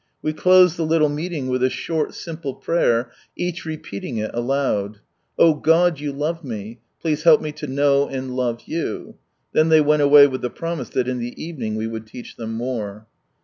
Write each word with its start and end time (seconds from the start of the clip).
We 0.23 0.33
closed 0.33 0.77
the 0.77 0.87
litdc 0.87 1.13
meeting 1.13 1.47
with 1.47 1.61
a 1.61 1.69
short, 1.69 2.15
simple 2.15 2.55
prayer, 2.55 3.11
each 3.35 3.65
repeating 3.65 4.17
it 4.17 4.31
aloud:" 4.33 4.97
Oh! 5.43 5.53
God, 5.53 5.99
You 5.99 6.11
love 6.11 6.43
me; 6.43 6.79
please 6.99 7.21
help 7.21 7.39
me 7.39 7.51
to 7.51 7.67
know 7.67 8.07
and 8.07 8.35
love 8.35 8.63
You." 8.65 9.17
Then 9.53 9.69
they 9.69 9.79
went 9.79 10.01
away 10.01 10.25
with 10.25 10.43
ihe 10.43 10.55
promise 10.55 10.89
that 10.89 11.07
in 11.07 11.19
the 11.19 11.39
evening 11.39 11.75
we 11.75 11.85
would 11.85 12.07
teach 12.07 12.35
thera 12.35 12.49
more. 12.49 13.05